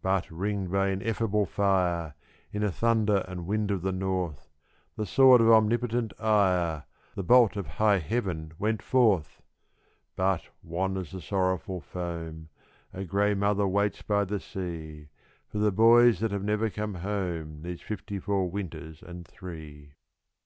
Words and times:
But, 0.00 0.30
ringed 0.30 0.72
by 0.72 0.88
ineffable 0.88 1.44
fire, 1.44 2.14
in 2.50 2.62
a 2.62 2.70
thunder 2.72 3.22
and 3.28 3.46
wind 3.46 3.70
of 3.70 3.82
the 3.82 3.92
north, 3.92 4.48
The 4.96 5.04
sword 5.04 5.42
of 5.42 5.50
Omnipotent 5.50 6.14
ire 6.18 6.84
the 7.14 7.22
bolt 7.22 7.58
of 7.58 7.66
high 7.66 7.98
Heaven 7.98 8.52
went 8.58 8.80
forth! 8.80 9.42
But, 10.14 10.44
wan 10.62 10.96
as 10.96 11.10
the 11.10 11.20
sorrowful 11.20 11.82
foam, 11.82 12.48
a 12.94 13.04
grey 13.04 13.34
mother 13.34 13.68
waits 13.68 14.00
by 14.00 14.24
the 14.24 14.40
sea 14.40 15.08
For 15.48 15.58
the 15.58 15.72
boys 15.72 16.20
that 16.20 16.30
have 16.32 16.42
never 16.42 16.70
come 16.70 16.94
home 16.94 17.60
these 17.60 17.82
fifty 17.82 18.18
four 18.18 18.50
winters 18.50 19.02
and 19.02 19.28
three. 19.28 19.92